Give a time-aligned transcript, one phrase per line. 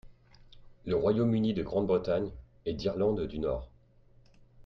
[0.87, 2.31] Le Royaume-Uni de Grande-Bretagne
[2.65, 3.69] et d'Irlande du Nord.